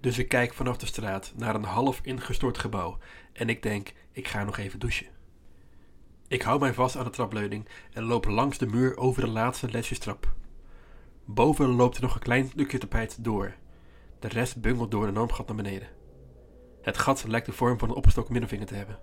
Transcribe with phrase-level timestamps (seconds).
[0.00, 2.98] Dus ik kijk vanaf de straat naar een half ingestort gebouw
[3.32, 5.06] en ik denk, ik ga nog even douchen.
[6.28, 9.70] Ik hou mij vast aan de trapleuning en loop langs de muur over de laatste
[9.70, 10.34] lesjestrap.
[11.24, 13.54] Boven loopt er nog een klein stukje tapijt door.
[14.18, 15.88] De rest bungelt door een gat naar beneden.
[16.82, 18.98] Het gat lijkt de vorm van een opgestoken middelvinger te hebben.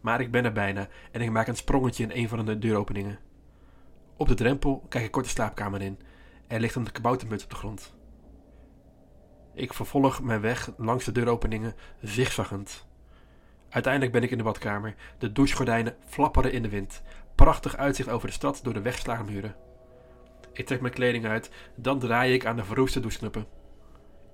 [0.00, 3.18] Maar ik ben er bijna en ik maak een sprongetje in een van de deuropeningen.
[4.16, 5.98] Op de drempel kijk ik kort de slaapkamer in.
[6.46, 7.94] Er ligt een kaboutermuts op de grond.
[9.54, 12.86] Ik vervolg mijn weg langs de deuropeningen, zigzaggend.
[13.68, 14.94] Uiteindelijk ben ik in de badkamer.
[15.18, 17.02] De douchegordijnen flapperen in de wind.
[17.34, 19.54] Prachtig uitzicht over de stad door de weggeslagen muren.
[20.52, 23.46] Ik trek mijn kleding uit, dan draai ik aan de verroeste doucheknoppen.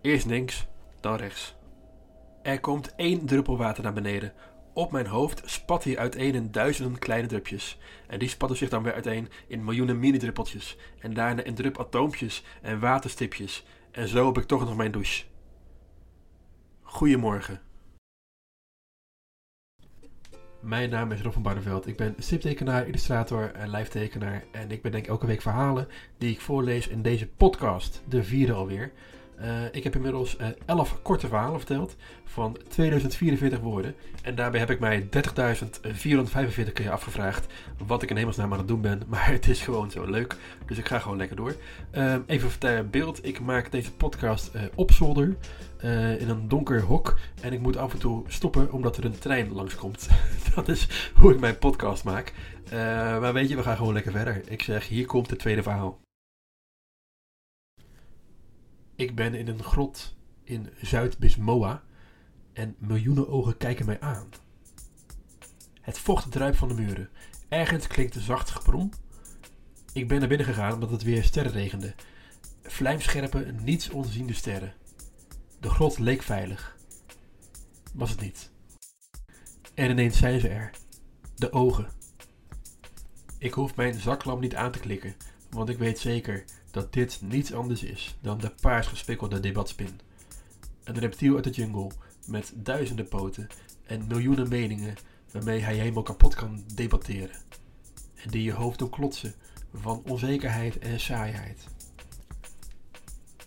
[0.01, 0.67] Eerst links,
[1.01, 1.57] dan rechts.
[2.43, 4.33] Er komt één druppel water naar beneden.
[4.73, 7.79] Op mijn hoofd spat hij uiteen in duizenden kleine drupjes.
[8.07, 10.77] En die spatten zich dan weer uiteen in miljoenen mini-druppeltjes.
[11.01, 13.65] En daarna in drupatoompjes en waterstipjes.
[13.91, 15.25] En zo heb ik toch nog mijn douche.
[16.83, 17.61] Goedemorgen.
[20.61, 21.87] Mijn naam is Rob van Barneveld.
[21.87, 24.45] Ik ben striptekenaar, illustrator en live-tekenaar.
[24.53, 28.93] En ik bedenk elke week verhalen die ik voorlees in deze podcast, de vierde alweer.
[29.43, 33.95] Uh, ik heb inmiddels uh, 11 korte verhalen verteld van 2044 woorden.
[34.23, 37.47] En daarbij heb ik mij 30.445 keer afgevraagd
[37.87, 39.03] wat ik in hemelsnaam aan het doen ben.
[39.09, 41.55] Maar het is gewoon zo leuk, dus ik ga gewoon lekker door.
[41.93, 45.37] Uh, even voor beeld, ik maak deze podcast op zolder.
[46.19, 47.19] in een donker hok.
[47.41, 50.09] En ik moet af en toe stoppen omdat er een trein langskomt.
[50.55, 52.33] Dat is hoe ik mijn podcast maak.
[53.21, 54.43] maar weet je, we gaan gewoon lekker verder.
[54.47, 55.99] Ik zeg, hier komt het tweede verhaal.
[58.99, 61.83] Ik ben in een grot in Zuid-Bismoa
[62.53, 64.29] en miljoenen ogen kijken mij aan.
[65.81, 67.09] Het vocht druipt van de muren.
[67.49, 68.91] Ergens klinkt een zacht gebrom.
[69.93, 71.95] Ik ben naar binnen gegaan omdat het weer sterren regende.
[72.63, 74.75] Vlijmscherpe, niets onziende sterren.
[75.61, 76.77] De grot leek veilig.
[77.95, 78.51] Was het niet.
[79.75, 80.71] En ineens zijn ze er.
[81.37, 81.89] De ogen.
[83.39, 85.15] Ik hoef mijn zaklamp niet aan te klikken,
[85.51, 90.01] want ik weet zeker dat dit niets anders is dan de paars gespikkelde debatspin.
[90.85, 91.91] Een reptiel uit de jungle
[92.27, 93.49] met duizenden poten
[93.87, 94.95] en miljoenen meningen
[95.33, 97.37] waarmee hij helemaal kapot kan debatteren.
[98.15, 99.35] En die je hoofd doen klotsen
[99.75, 101.67] van onzekerheid en saaiheid.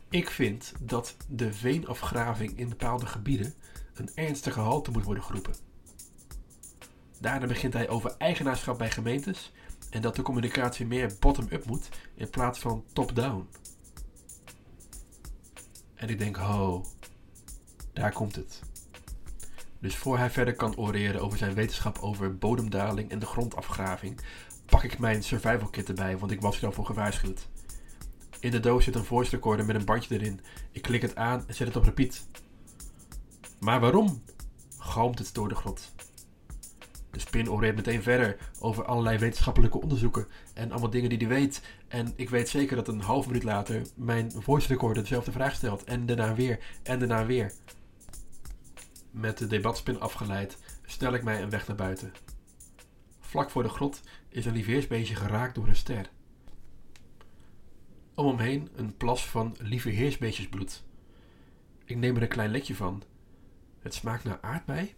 [0.10, 3.54] Ik vind dat de veenafgraving in bepaalde gebieden
[3.94, 5.56] een ernstige halte moet worden geroepen.
[7.20, 9.52] Daarna begint hij over eigenaarschap bij gemeentes
[9.92, 13.48] en dat de communicatie meer bottom-up moet in plaats van top-down.
[15.96, 16.86] En ik denk, ho,
[17.94, 18.62] daar komt het.
[19.80, 24.20] Dus voor hij verder kan oreren over zijn wetenschap over bodemdaling en de grondafgraving,
[24.66, 27.50] pak ik mijn survival kit erbij, want ik was er al voor gewaarschuwd.
[28.40, 30.40] In de doos zit een voice recorder met een bandje erin.
[30.72, 32.28] Ik klik het aan en zet het op repeat.
[33.60, 34.24] Maar waarom?
[34.78, 35.94] galmt het door de grot.
[37.12, 41.62] De spin oreert meteen verder over allerlei wetenschappelijke onderzoeken en allemaal dingen die hij weet.
[41.88, 45.84] En ik weet zeker dat een half minuut later mijn voice recorder dezelfde vraag stelt.
[45.84, 47.54] En daarna weer, en daarna weer.
[49.12, 52.14] Met de debatspin afgeleid stel ik mij een weg naar buiten.
[53.20, 56.10] Vlak voor de grot is een lieveheersbeestje geraakt door een ster.
[58.16, 60.84] Om hem heen een plas van lieveheersbeestjesbloed.
[61.86, 63.04] Ik neem er een klein letje van.
[63.80, 64.94] Het smaakt naar aardbei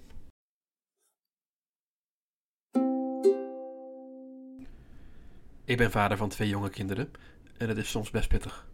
[5.65, 7.11] Ik ben vader van twee jonge kinderen
[7.57, 8.67] en het is soms best pittig.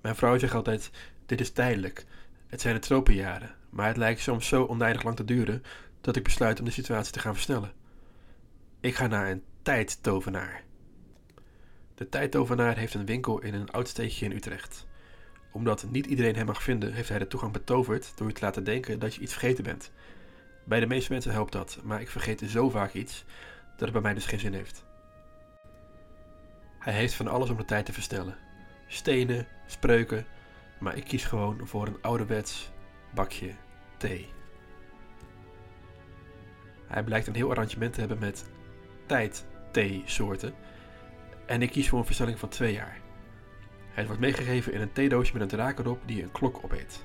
[0.00, 0.90] Mijn vrouw zegt altijd:
[1.26, 2.06] Dit is tijdelijk.
[2.46, 5.62] Het zijn de tropenjaren, maar het lijkt soms zo oneindig lang te duren
[6.00, 7.72] dat ik besluit om de situatie te gaan versnellen.
[8.80, 10.62] Ik ga naar een tijdtovenaar.
[11.94, 14.86] De tijdtovenaar heeft een winkel in een oud steegje in Utrecht.
[15.52, 18.64] Omdat niet iedereen hem mag vinden, heeft hij de toegang betoverd door je te laten
[18.64, 19.90] denken dat je iets vergeten bent.
[20.64, 23.24] Bij de meeste mensen helpt dat, maar ik vergeet zo vaak iets
[23.70, 24.87] dat het bij mij dus geen zin heeft.
[26.88, 28.36] Hij heeft van alles om de tijd te verstellen.
[28.86, 30.26] Stenen, spreuken,
[30.78, 32.70] maar ik kies gewoon voor een ouderwets
[33.14, 33.54] bakje
[33.96, 34.28] thee.
[36.86, 38.50] Hij blijkt een heel arrangement te hebben met
[39.06, 40.54] tijd thee-soorten.
[41.46, 43.00] En ik kies voor een verstelling van twee jaar.
[43.90, 47.04] Het wordt meegegeven in een theedoosje met een draak erop die een klok opeet.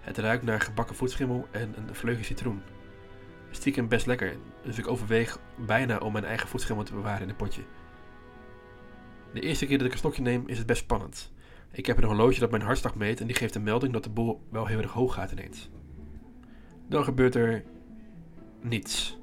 [0.00, 2.62] Het ruikt naar gebakken voetschimmel en een vleugje citroen.
[3.50, 7.36] Stiekem best lekker, dus ik overweeg bijna om mijn eigen voetschimmel te bewaren in een
[7.36, 7.62] potje.
[9.32, 11.32] De eerste keer dat ik een stokje neem is het best spannend.
[11.72, 14.10] Ik heb een horloge dat mijn hartslag meet en die geeft een melding dat de
[14.10, 15.68] boel wel heel erg hoog gaat ineens.
[16.88, 17.64] Dan gebeurt er
[18.60, 19.18] niets.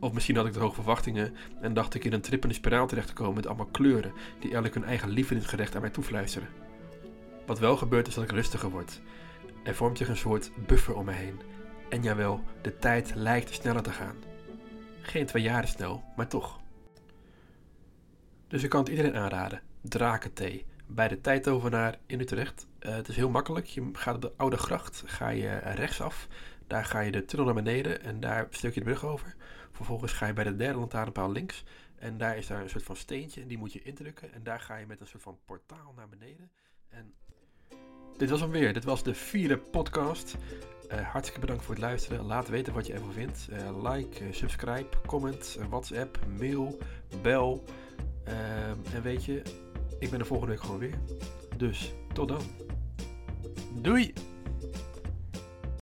[0.00, 3.06] Of misschien had ik te hoge verwachtingen en dacht ik in een trippende spiraal terecht
[3.06, 6.48] te komen met allemaal kleuren die elk hun eigen lievelingsgerecht aan mij toefluisteren.
[7.46, 9.00] Wat wel gebeurt is dat ik rustiger word.
[9.64, 11.40] Er vormt zich een soort buffer om me heen.
[11.88, 14.16] En jawel, de tijd lijkt sneller te gaan.
[15.00, 16.61] Geen twee jaren snel, maar toch.
[18.52, 19.60] Dus ik kan het iedereen aanraden.
[19.80, 20.64] Drakenthee.
[20.86, 22.66] Bij de Tijdtovenaar in Utrecht.
[22.80, 23.66] Uh, het is heel makkelijk.
[23.66, 26.28] Je gaat op de Oude Gracht, ga je rechtsaf.
[26.66, 29.34] Daar ga je de tunnel naar beneden en daar stuk je de brug over.
[29.70, 31.64] Vervolgens ga je bij de derde lantaarnpaal links.
[31.98, 34.32] En daar is daar een soort van steentje en die moet je indrukken.
[34.32, 36.50] En daar ga je met een soort van portaal naar beneden.
[36.88, 37.14] En
[38.16, 38.72] dit was hem weer.
[38.72, 40.36] Dit was de vierde podcast.
[40.90, 42.24] Uh, hartstikke bedankt voor het luisteren.
[42.24, 43.48] Laat weten wat je ervan vindt.
[43.50, 46.78] Uh, like, subscribe, comment, WhatsApp, mail,
[47.22, 47.64] bel.
[48.24, 49.42] Ehm, en weet je,
[49.98, 50.98] ik ben de volgende week gewoon weer.
[51.56, 52.42] Dus tot dan.
[53.74, 54.12] Doei!